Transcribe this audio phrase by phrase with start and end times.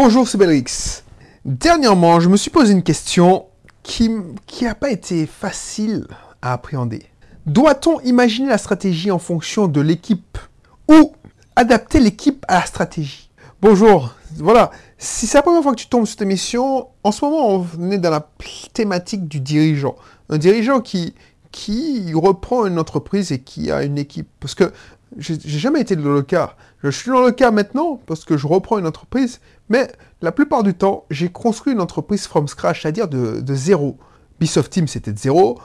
[0.00, 1.02] Bonjour, c'est Belrix.
[1.44, 3.46] Dernièrement, je me suis posé une question
[3.82, 4.08] qui
[4.62, 6.06] n'a pas été facile
[6.40, 7.02] à appréhender.
[7.46, 10.38] Doit-on imaginer la stratégie en fonction de l'équipe
[10.88, 11.14] ou
[11.56, 13.28] adapter l'équipe à la stratégie?
[13.60, 14.70] Bonjour, voilà.
[14.98, 17.90] Si c'est la première fois que tu tombes sur cette émission, en ce moment, on
[17.90, 18.24] est dans la
[18.72, 19.96] thématique du dirigeant.
[20.28, 21.12] Un dirigeant qui,
[21.50, 24.28] qui reprend une entreprise et qui a une équipe.
[24.38, 24.72] Parce que
[25.16, 26.54] j'ai jamais été dans le cas.
[26.82, 29.90] Je suis dans le cas maintenant parce que je reprends une entreprise, mais
[30.20, 33.98] la plupart du temps, j'ai construit une entreprise from scratch, c'est-à-dire de, zéro.
[34.40, 35.58] Bisoft Team, c'était de zéro.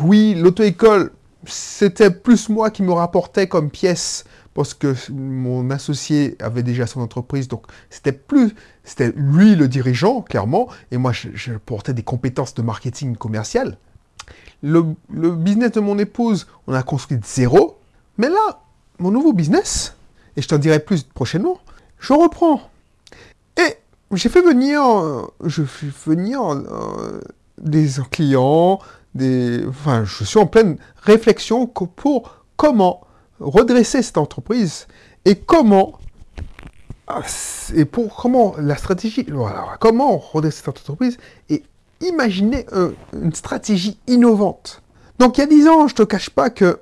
[0.00, 1.12] Oui, l'auto-école,
[1.44, 4.24] c'était plus moi qui me rapportais comme pièce
[4.56, 10.22] parce que mon associé avait déjà son entreprise, donc c'était plus, c'était lui le dirigeant,
[10.22, 13.76] clairement, et moi je, portais des compétences de marketing commercial.
[14.62, 17.75] Le, business de mon épouse, on a construit de zéro,
[18.18, 18.60] mais là,
[18.98, 19.94] mon nouveau business,
[20.36, 21.58] et je t'en dirai plus prochainement,
[21.98, 22.60] je reprends.
[23.56, 23.76] Et
[24.12, 24.82] j'ai fait venir,
[25.44, 27.20] je fais venir euh,
[27.58, 28.78] des clients,
[29.14, 33.00] des, enfin, je suis en pleine réflexion pour comment
[33.40, 34.86] redresser cette entreprise
[35.24, 35.98] et comment
[37.74, 39.26] et pour comment la stratégie,
[39.78, 41.62] comment redresser cette entreprise et
[42.00, 42.66] imaginer
[43.12, 44.82] une stratégie innovante.
[45.18, 46.80] Donc il y a dix ans, je te cache pas que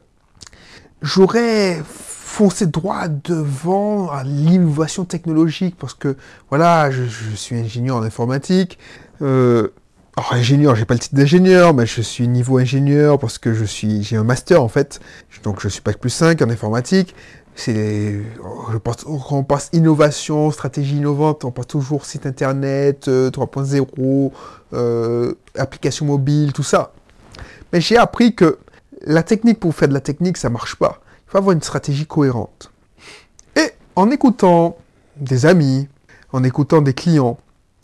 [1.02, 6.16] j'aurais foncé droit devant l'innovation technologique parce que
[6.50, 7.04] voilà, je,
[7.36, 8.78] suis ingénieur en informatique.
[9.22, 9.68] Euh,
[10.16, 13.64] alors ingénieur, j'ai pas le titre d'ingénieur, mais je suis niveau ingénieur parce que je
[13.64, 15.00] suis, j'ai un master en fait.
[15.44, 17.14] Donc je suis pas plus 5 en informatique.
[17.56, 18.20] C'est,
[19.06, 24.30] on passe innovation, stratégie innovante, on passe toujours site internet, 3.0, euh,
[24.72, 26.92] euh, application mobile, tout ça.
[27.72, 28.58] Mais j'ai appris que
[29.06, 31.00] la technique pour faire de la technique, ça marche pas.
[31.26, 32.70] Il faut avoir une stratégie cohérente.
[33.56, 34.76] Et en écoutant
[35.16, 35.88] des amis,
[36.32, 37.38] en écoutant des clients,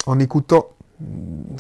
[0.07, 0.67] en écoutant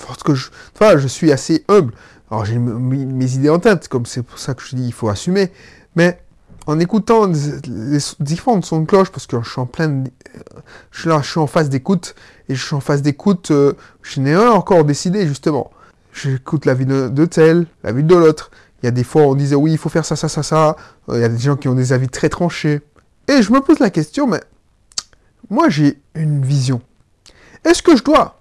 [0.06, 1.94] parce que je, enfin, je suis assez humble.
[2.31, 5.09] Alors j'ai mes idées en tête, comme c'est pour ça que je dis il faut
[5.09, 5.50] assumer.
[5.97, 6.20] Mais
[6.66, 10.09] en écoutant les différentes sons de cloche, parce que je suis en pleine,
[10.91, 12.15] je suis là, je suis en phase d'écoute
[12.49, 13.50] et je suis en phase d'écoute.
[13.50, 13.72] Euh,
[14.03, 15.70] je n'ai encore décidé justement.
[16.12, 18.50] J'écoute la vie de, tel, la vie de l'autre.
[18.82, 20.76] Il y a des fois on disait oui il faut faire ça ça ça ça.
[21.08, 22.80] Euh, il y a des gens qui ont des avis très tranchés.
[23.28, 24.41] Et je me pose la question mais
[25.48, 26.80] moi j'ai une vision.
[27.64, 28.40] Est-ce que je dois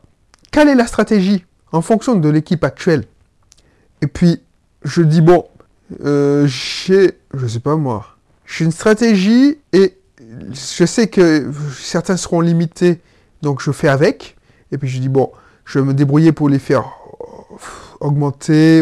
[0.68, 3.06] est la stratégie en fonction de l'équipe actuelle?
[4.02, 4.42] Et puis,
[4.84, 5.46] je dis, bon,
[6.04, 9.98] euh, j'ai, je sais pas moi, j'ai une stratégie et
[10.52, 13.02] je sais que certains seront limités,
[13.42, 14.38] donc je fais avec.
[14.72, 15.32] Et puis je dis, bon,
[15.66, 16.86] je vais me débrouiller pour les faire
[18.00, 18.82] augmenter.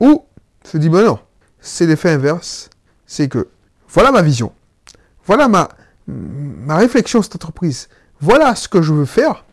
[0.00, 0.24] Ou
[0.70, 1.18] je dis, ben non,
[1.60, 2.70] c'est l'effet inverse.
[3.06, 3.48] C'est que,
[3.88, 4.52] voilà ma vision.
[5.26, 5.68] Voilà ma,
[6.06, 7.88] ma réflexion cette entreprise.
[8.20, 9.44] Voilà ce que je veux faire.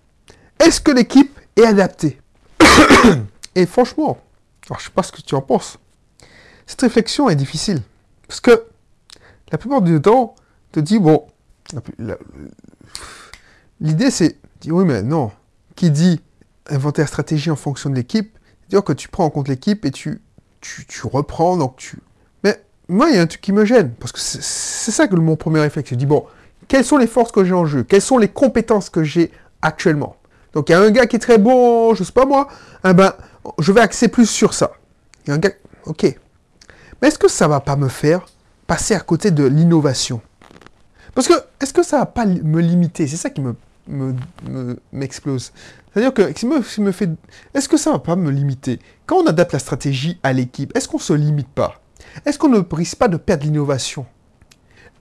[0.60, 2.20] Est-ce que l'équipe est adaptée
[3.56, 4.20] Et franchement,
[4.68, 5.78] alors je ne sais pas ce que tu en penses.
[6.66, 7.82] Cette réflexion est difficile.
[8.28, 8.64] Parce que
[9.52, 10.36] la plupart du temps,
[10.72, 11.28] te dis, bon,
[13.82, 15.32] l'idée c'est, oui mais non,
[15.76, 16.22] qui dit
[16.68, 18.38] inventer la stratégie en fonction de l'équipe,
[18.70, 20.22] dire que tu prends en compte l'équipe et tu,
[20.62, 22.00] tu, reprends, donc tu...
[22.44, 25.16] Mais moi, il y a un truc qui me gêne, parce que c'est ça que
[25.16, 25.90] mon premier réflexe.
[25.90, 26.26] Je dis, bon,
[26.68, 27.84] quelles sont les forces que j'ai en jeu?
[27.84, 30.16] Quelles sont les compétences que j'ai actuellement?
[30.54, 32.48] Donc il y a un gars qui est très bon, je sais pas moi,
[32.86, 33.14] eh ben,
[33.60, 34.72] je vais axer plus sur ça.
[35.26, 35.52] Il y a un gars,
[35.86, 36.04] ok.
[37.02, 38.26] Mais est-ce que ça va pas me faire
[38.68, 40.22] passer à côté de l'innovation?
[41.16, 43.08] Parce que, est-ce que ça va pas me limiter?
[43.08, 43.56] C'est ça qui me
[44.92, 45.52] m'explose.
[45.94, 47.10] C'est-à-dire que, si me, me fait,
[47.54, 48.80] est-ce que ça va pas me limiter?
[49.06, 51.82] Quand on adapte la stratégie à l'équipe, est-ce qu'on se limite pas?
[52.26, 54.06] Est-ce qu'on ne risque pas de perdre l'innovation?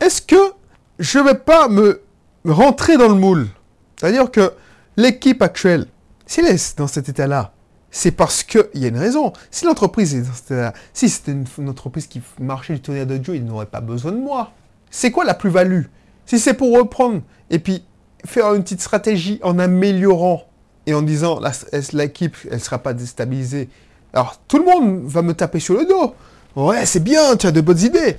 [0.00, 0.52] Est-ce que
[0.98, 2.02] je vais pas me
[2.44, 3.48] rentrer dans le moule?
[3.96, 4.52] C'est-à-dire que
[5.00, 5.86] L'équipe actuelle,
[6.26, 7.54] si elle est dans cet état-là,
[7.90, 9.32] c'est parce qu'il y a une raison.
[9.50, 13.16] Si l'entreprise est dans cet état-là, si c'était une, entreprise qui marchait du tonnerre de
[13.16, 14.52] Dieu, il n'aurait pas besoin de moi.
[14.90, 15.84] C'est quoi la plus-value?
[16.26, 17.82] Si c'est pour reprendre et puis
[18.26, 20.42] faire une petite stratégie en améliorant
[20.86, 21.40] et en disant
[21.92, 23.68] l'équipe, elle ne sera pas déstabilisée?
[24.12, 26.14] Alors tout le monde va me taper sur le dos.
[26.56, 28.16] Ouais, c'est bien, tu as de bonnes idées.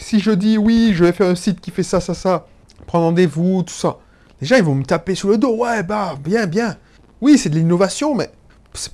[0.00, 2.46] Si je dis oui, je vais faire un site qui fait ça, ça, ça,
[2.86, 3.98] prendre rendez-vous, tout ça.
[4.42, 5.56] Gens, ils vont me taper sur le dos.
[5.56, 6.76] Ouais, bah, bien, bien.
[7.20, 8.30] Oui, c'est de l'innovation, mais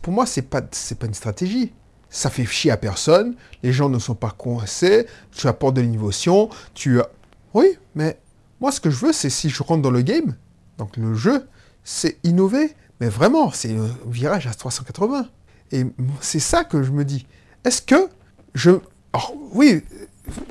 [0.00, 1.72] pour moi, c'est pas, pas une stratégie.
[2.08, 3.34] Ça fait chier à personne.
[3.62, 5.06] Les gens ne sont pas coincés.
[5.32, 6.49] Tu apportes de l'innovation.
[6.75, 7.08] Tu as...
[7.54, 8.19] Oui, mais
[8.62, 10.37] moi, ce que je veux, c'est si je rentre dans le game,
[10.79, 11.49] donc le jeu,
[11.82, 12.73] c'est innover.
[13.00, 15.26] Mais vraiment, c'est un virage à 380.
[15.73, 15.85] Et
[16.20, 17.26] c'est ça que je me dis.
[17.64, 18.09] Est-ce que
[18.55, 18.70] je...
[19.12, 19.82] Alors, oui,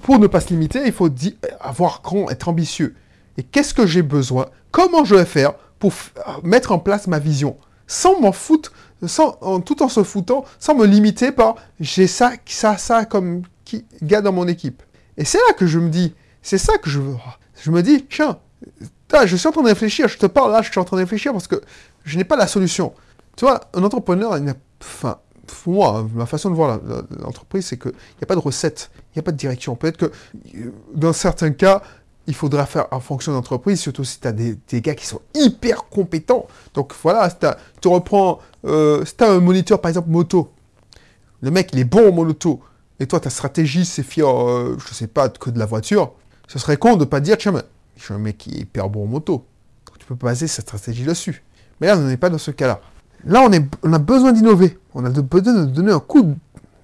[0.02, 1.10] pour ne pas se limiter, il faut
[1.62, 2.96] avoir grand, être ambitieux.
[3.38, 4.48] Et qu'est-ce que j'ai besoin?
[4.72, 5.94] Comment je vais faire pour
[6.44, 7.56] mettre en place ma vision?
[7.88, 8.74] Sans m'en foutre,
[9.08, 13.44] sans, tout en se foutant, sans me limiter par j'ai ça, ça, ça comme
[14.02, 14.84] gars dans mon équipe.
[15.16, 17.16] Et c'est là que je me dis, c'est ça que je veux.
[17.62, 18.38] Je me dis, tiens,
[19.26, 21.02] je suis en train de réfléchir, je te parle là, je suis en train de
[21.02, 21.62] réfléchir parce que
[22.04, 22.94] je n'ai pas la solution.
[23.36, 25.20] Tu vois, un entrepreneur, il enfin,
[25.68, 26.80] moi, ma façon de voir
[27.20, 29.76] l'entreprise, c'est qu'il n'y a pas de recette, il n'y a pas de direction.
[29.76, 30.12] Peut-être que
[30.96, 31.82] dans certains cas,
[32.28, 35.86] il faudra faire en fonction d'entreprise, surtout si tu as des, gars qui sont hyper
[35.86, 36.48] compétents.
[36.74, 37.36] Donc voilà, si
[37.82, 40.52] tu reprends, euh, si tu un moniteur par exemple moto,
[41.42, 42.62] le mec il est bon au moto,
[43.00, 46.14] et toi ta stratégie c'est fier, euh, je sais pas, que de la voiture,
[46.52, 47.64] ce serait con de pas dire, tiens, mais
[47.96, 49.46] je suis un mec qui est hyper bon en moto.
[49.98, 51.46] tu peux baser cette stratégie dessus.
[51.80, 52.82] Mais là, on n'est pas dans ce cas-là.
[53.24, 53.48] Là,
[53.84, 54.78] on, a besoin d'innover.
[54.94, 56.36] On a besoin de donner un coup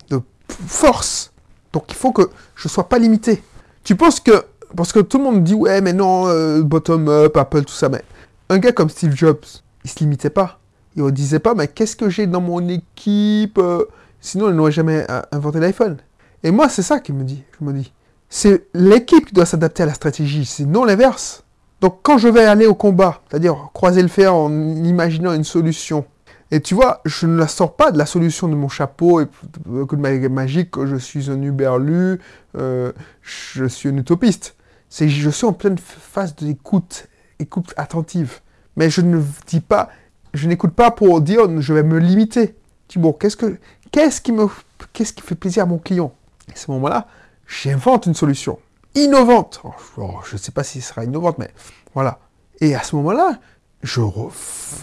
[0.09, 1.33] de force.
[1.73, 3.43] Donc, il faut que je ne sois pas limité.
[3.83, 4.45] Tu penses que...
[4.73, 7.89] Parce que tout le monde dit, ouais, mais non, euh, bottom-up, Apple, tout ça.
[7.89, 8.01] Mais
[8.47, 9.43] un gars comme Steve Jobs,
[9.83, 10.61] il se limitait pas.
[10.95, 13.83] Il ne disait pas, mais qu'est-ce que j'ai dans mon équipe euh,
[14.21, 15.97] Sinon, il n'aurait jamais euh, inventé l'iPhone.
[16.43, 17.43] Et moi, c'est ça qui me dit.
[17.59, 17.91] Je me dis,
[18.29, 21.43] c'est l'équipe qui doit s'adapter à la stratégie, c'est non l'inverse.
[21.81, 26.05] Donc quand je vais aller au combat, c'est-à-dire croiser le fer en imaginant une solution,
[26.49, 29.27] et tu vois, je ne la sors pas de la solution de mon chapeau et
[29.65, 32.19] de ma magique, que je suis un uberlu,
[32.57, 34.55] euh, je suis un utopiste.
[34.89, 37.07] C'est je suis en pleine phase d'écoute,
[37.39, 38.39] écoute attentive.
[38.77, 39.89] Mais je ne dis pas,
[40.33, 42.55] je n'écoute pas pour dire je vais me limiter.
[42.87, 43.57] Tu bon, qu'est-ce que,
[43.91, 44.47] qu'est-ce qui me,
[44.93, 46.13] qu'est-ce qui fait plaisir à mon client?
[46.49, 47.07] À ce moment-là,
[47.47, 48.59] j'invente une solution
[48.95, 49.61] innovante.
[49.97, 51.51] Oh, je ne sais pas si ce sera innovante, mais
[51.93, 52.19] voilà.
[52.59, 53.39] Et à ce moment-là,
[53.83, 54.01] je,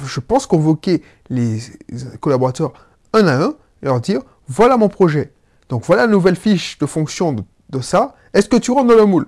[0.04, 1.60] je pense convoquer les
[2.20, 2.72] collaborateurs
[3.12, 5.32] un à un et leur dire, voilà mon projet.
[5.68, 7.32] Donc voilà la nouvelle fiche de fonction
[7.68, 8.14] de, ça.
[8.32, 9.26] Est-ce que tu rentres dans le moule?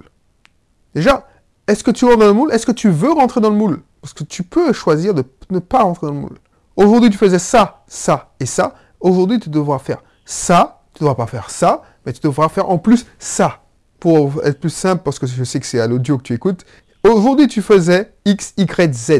[0.94, 1.27] Déjà,
[1.67, 2.53] est-ce que tu rentres dans le moule?
[2.53, 3.82] Est-ce que tu veux rentrer dans le moule?
[4.00, 6.39] Parce que tu peux choisir de ne pas rentrer dans le moule.
[6.77, 8.75] Aujourd'hui, tu faisais ça, ça et ça.
[9.00, 10.85] Aujourd'hui, tu devras faire ça.
[10.94, 13.62] Tu ne devras pas faire ça, mais tu devras faire en plus ça.
[13.99, 16.64] Pour être plus simple, parce que je sais que c'est à l'audio que tu écoutes,
[17.03, 19.11] aujourd'hui tu faisais X, Y, Z.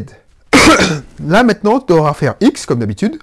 [1.27, 3.19] Là maintenant, tu devras faire X comme d'habitude,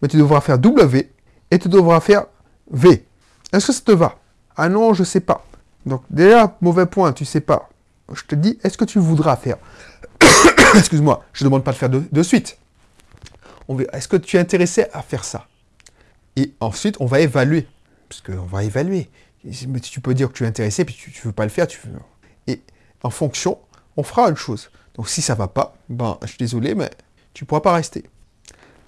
[0.00, 1.10] mais tu devras faire W
[1.50, 2.26] et tu devras faire
[2.70, 3.04] V.
[3.52, 4.16] Est-ce que ça te va?
[4.56, 5.44] Ah non, je sais pas.
[5.86, 7.68] Donc déjà, mauvais point, tu sais pas.
[8.12, 9.56] Je te dis, est-ce que tu voudras faire?
[10.74, 12.58] Excuse-moi, je ne demande pas de faire de, de suite.
[13.92, 15.46] Est-ce que tu es intéressé à faire ça?
[16.36, 17.66] Et ensuite, on va évaluer.
[18.08, 19.10] Parce qu'on va évaluer.
[19.44, 21.66] Mais tu peux dire que tu es intéressé, puis tu ne veux pas le faire.
[21.66, 21.92] Tu veux...
[22.46, 22.62] Et
[23.02, 23.58] en fonction,
[23.96, 24.70] on fera une chose.
[24.94, 26.90] Donc si ça va pas, ben, je suis désolé, mais
[27.34, 28.04] tu pourras pas rester.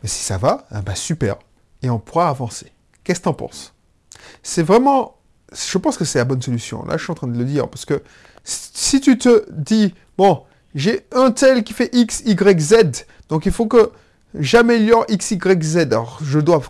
[0.02, 1.36] Mais si ça va, eh ben, super.
[1.82, 2.72] Et on pourra avancer.
[3.04, 3.74] Qu'est-ce que tu en penses?
[4.42, 5.16] C'est vraiment...
[5.52, 6.84] Je pense que c'est la bonne solution.
[6.84, 7.68] Là, je suis en train de le dire.
[7.68, 8.02] Parce que
[8.44, 10.44] si tu te dis, bon,
[10.74, 13.92] j'ai un tel qui fait X, Y, Z, donc il faut que
[14.38, 15.76] J'améliore XYZ.
[15.90, 16.62] Alors, je dois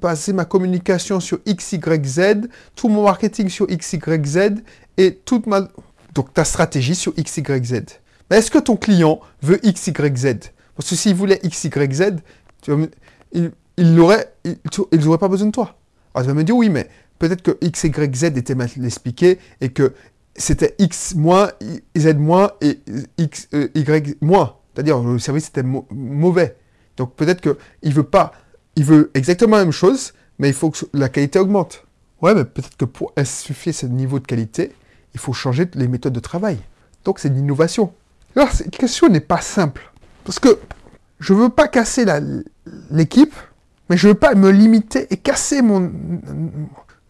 [0.00, 4.62] passer ma communication sur XYZ, tout mon marketing sur XYZ
[4.96, 5.68] et toute ma...
[6.14, 7.82] Donc, ta stratégie sur XYZ.
[8.30, 12.16] Mais est-ce que ton client veut XYZ Parce que s'il voulait XYZ,
[13.32, 15.76] il n'aurait il, pas besoin de toi.
[16.14, 16.88] Alors, tu vas me dire, oui, mais
[17.18, 19.92] peut-être que XYZ était mal expliqué et que
[20.36, 21.50] c'était X moins,
[21.96, 22.78] Z moins et
[23.18, 24.54] X, euh, Y moins.
[24.72, 26.56] C'est-à-dire, le service était mauvais.
[26.98, 28.32] Donc peut-être qu'il veut pas,
[28.76, 31.84] il veut exactement la même chose, mais il faut que la qualité augmente.
[32.20, 34.72] Ouais, mais peut-être que pour insuffler ce niveau de qualité,
[35.14, 36.58] il faut changer les méthodes de travail.
[37.04, 37.92] Donc c'est de l'innovation.
[38.36, 39.90] Alors, cette question n'est pas simple.
[40.24, 40.58] Parce que
[41.20, 42.04] je ne veux pas casser
[42.90, 43.34] l'équipe,
[43.88, 45.90] mais je ne veux pas me limiter et casser mon,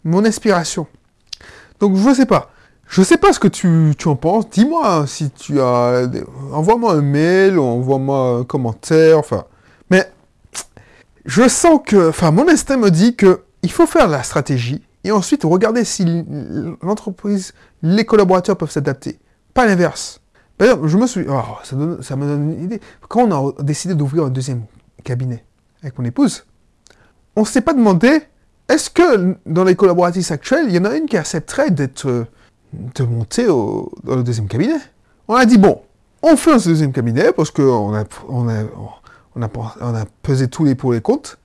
[0.03, 0.87] mon inspiration.
[1.79, 2.51] Donc je ne sais pas.
[2.87, 4.49] Je ne sais pas ce que tu, tu en penses.
[4.49, 6.07] Dis-moi si tu as...
[6.51, 9.45] Envoie-moi un mail, envoie-moi un commentaire, enfin...
[11.25, 15.11] Je sens que, enfin, mon instinct me dit que il faut faire la stratégie et
[15.11, 16.05] ensuite regarder si
[16.81, 19.19] l'entreprise, les collaborateurs peuvent s'adapter.
[19.53, 20.21] Pas l'inverse.
[20.57, 22.81] D'ailleurs, je me suis, oh, ça, me donne une idée.
[23.07, 24.63] Quand on a décidé d'ouvrir un deuxième
[25.03, 25.45] cabinet
[25.81, 26.45] avec mon épouse,
[27.35, 28.21] on ne s'est pas demandé,
[28.67, 32.25] est-ce que dans les collaboratrices actuelles, il y en a une qui accepterait d'être,
[32.73, 34.79] de monter dans le deuxième cabinet?
[35.29, 35.81] On a dit, bon,
[36.21, 38.63] on fait un deuxième cabinet parce qu'on on a,
[39.81, 41.37] on a, pesé tous les pour les comptes.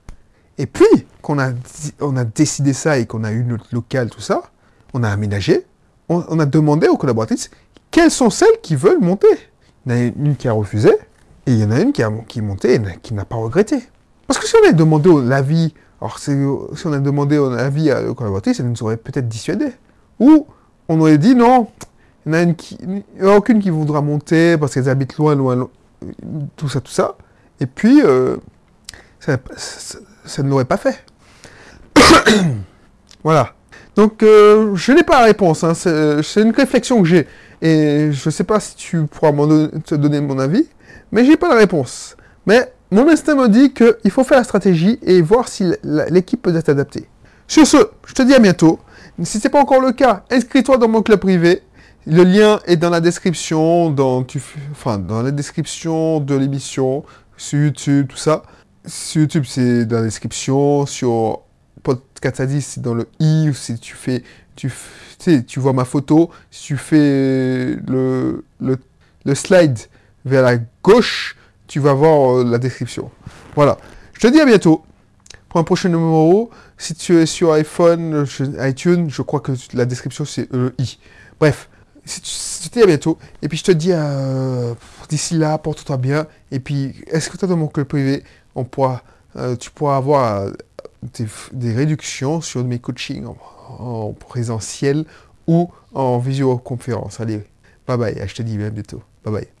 [0.57, 0.85] Et puis,
[1.21, 1.51] qu'on a,
[1.99, 4.43] on a décidé ça et qu'on a eu notre local, tout ça,
[4.93, 5.65] on a aménagé,
[6.07, 7.49] on, a demandé aux collaboratrices
[7.91, 9.27] quelles sont celles qui veulent monter.
[9.85, 10.91] Il y en a une qui a refusé,
[11.45, 13.83] et il y en a une qui a qui monté et qui n'a pas regretté.
[14.27, 18.15] Parce que si on avait demandé l'avis, alors si on a demandé l'avis à aux
[18.15, 19.73] collaboratrices, ça nous aurait peut-être dissuadé.
[20.19, 20.47] Ou
[20.87, 21.67] on aurait dit non,
[22.25, 25.69] il n'y en a, a aucune qui voudra monter parce qu'elles habitent loin, loin,
[26.55, 27.15] tout ça, tout ça.
[27.59, 28.37] Et puis, euh,
[29.19, 31.03] ça, ne l'aurait pas fait.
[33.23, 33.53] voilà.
[33.95, 35.63] Donc, euh, je n'ai pas la réponse.
[35.63, 35.73] Hein.
[35.73, 37.27] C'est une réflexion que j'ai.
[37.61, 39.31] Et je ne sais pas si tu pourras
[39.85, 40.67] te donner mon avis,
[41.11, 42.17] mais j'ai pas la réponse.
[42.45, 46.55] Mais mon instinct me dit qu'il faut faire la stratégie et voir si l'équipe peut
[46.55, 47.07] être adaptée.
[47.47, 48.79] Sur ce, je te dis à bientôt.
[49.23, 51.61] Si ce n'est pas encore le cas, inscris-toi dans mon club privé.
[52.05, 54.23] Le lien est dans la description, dans
[55.23, 57.03] la description de l'émission,
[57.37, 58.43] sur YouTube, tout ça.
[58.85, 60.85] Sur YouTube, c'est dans la description.
[60.85, 61.41] Sur
[61.83, 63.51] Podcast c'est dans le i.
[63.53, 64.23] Si tu fais,
[64.55, 64.71] tu,
[65.19, 66.31] sais, tu vois ma photo.
[66.51, 68.77] Si tu fais le, le,
[69.25, 69.77] le slide
[70.25, 71.35] vers la gauche,
[71.67, 73.11] tu vas voir euh, la description.
[73.55, 73.77] Voilà.
[74.13, 74.83] Je te dis à bientôt
[75.49, 76.49] pour un prochain numéro.
[76.77, 78.25] Si tu es sur iPhone,
[78.59, 80.97] iTunes, je crois que la description c'est le i.
[81.39, 81.69] Bref,
[82.05, 83.17] si tu, te dis à bientôt.
[83.41, 84.73] Et puis je te dis euh,
[85.09, 86.27] d'ici là, porte-toi bien.
[86.51, 88.23] Et puis, est-ce que tu as dans mon club privé
[88.55, 89.03] on pourra,
[89.35, 90.47] euh, Tu pourras avoir
[91.51, 93.25] des, réductions sur mes coachings
[93.79, 95.05] en, présentiel
[95.47, 97.19] ou en visioconférence?
[97.19, 97.41] Allez,
[97.87, 98.15] bye bye.
[98.25, 99.03] Je te dis à bientôt.
[99.23, 99.54] Bye bye.